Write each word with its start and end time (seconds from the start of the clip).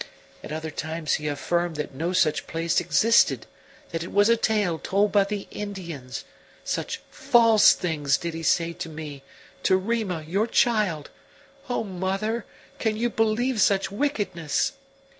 At 0.43 0.51
other 0.51 0.71
times 0.71 1.13
he 1.21 1.27
affirmed 1.27 1.75
that 1.75 1.93
no 1.93 2.11
such 2.11 2.47
place 2.47 2.79
existed; 2.79 3.45
that 3.91 4.01
it 4.01 4.11
was 4.11 4.29
a 4.29 4.35
tale 4.35 4.79
told 4.79 5.11
by 5.11 5.25
the 5.25 5.47
Indians; 5.51 6.25
such 6.63 7.01
false 7.11 7.73
things 7.73 8.17
did 8.17 8.33
he 8.33 8.41
say 8.41 8.73
to 8.73 8.89
me 8.89 9.21
to 9.61 9.77
Rima, 9.77 10.23
your 10.27 10.47
child. 10.47 11.11
O 11.69 11.83
mother, 11.83 12.45
can 12.79 12.97
you 12.97 13.11
believe 13.11 13.61
such 13.61 13.91
wickedness? 13.91 14.71